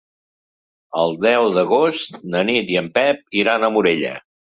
El 1.01 1.11
deu 1.25 1.45
d'agost 1.57 2.17
na 2.37 2.41
Nit 2.51 2.73
i 2.77 2.79
en 2.81 2.87
Pep 2.97 3.21
iran 3.43 3.67
a 3.67 3.71
Morella. 3.77 4.15